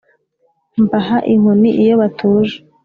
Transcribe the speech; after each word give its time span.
Mbaha" 0.83 1.17
inkoni 1.33 1.69
iyo 1.83 1.93
batuje 2.01 2.55